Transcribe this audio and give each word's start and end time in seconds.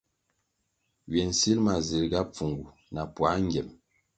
Ywe 1.09 1.21
nsil 1.31 1.57
ma 1.65 1.75
zirga 1.87 2.21
pfungu 2.33 2.69
na 2.93 3.01
puā 3.13 3.31
ngyem. 3.43 3.69